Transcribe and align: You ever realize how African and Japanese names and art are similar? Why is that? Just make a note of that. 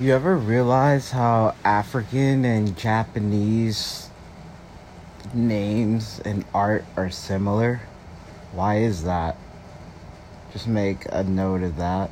You 0.00 0.12
ever 0.12 0.36
realize 0.36 1.12
how 1.12 1.54
African 1.64 2.44
and 2.44 2.76
Japanese 2.76 4.10
names 5.32 6.20
and 6.24 6.44
art 6.52 6.84
are 6.96 7.10
similar? 7.10 7.80
Why 8.50 8.78
is 8.78 9.04
that? 9.04 9.36
Just 10.52 10.66
make 10.66 11.06
a 11.10 11.22
note 11.22 11.62
of 11.62 11.76
that. 11.76 12.10